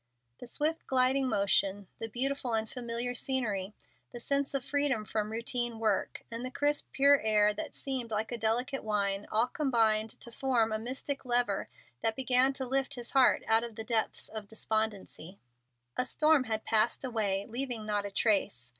The 0.39 0.47
swift 0.47 0.87
gliding 0.87 1.29
motion, 1.29 1.85
the 1.99 2.09
beautiful 2.09 2.55
and 2.55 2.67
familiar 2.67 3.13
scenery, 3.13 3.75
the 4.11 4.19
sense 4.19 4.55
of 4.55 4.65
freedom 4.65 5.05
from 5.05 5.31
routine 5.31 5.77
work, 5.77 6.23
and 6.31 6.43
the 6.43 6.49
crisp, 6.49 6.91
pure 6.91 7.21
air, 7.21 7.53
that 7.53 7.75
seemed 7.75 8.09
like 8.09 8.31
a 8.31 8.37
delicate 8.39 8.83
wine, 8.83 9.27
all 9.31 9.45
combined 9.45 10.19
to 10.21 10.31
form 10.31 10.71
a 10.71 10.79
mystic 10.79 11.23
lever 11.23 11.67
that 12.01 12.15
began 12.15 12.51
to 12.53 12.65
lift 12.65 12.95
his 12.95 13.11
heart 13.11 13.43
out 13.45 13.63
of 13.63 13.75
the 13.75 13.83
depths 13.83 14.27
of 14.27 14.47
despondency. 14.47 15.37
A 15.97 16.03
storm 16.07 16.45
had 16.45 16.65
passed 16.65 17.03
away, 17.03 17.45
leaving 17.47 17.85
not 17.85 18.03
a 18.03 18.09
trace. 18.09 18.69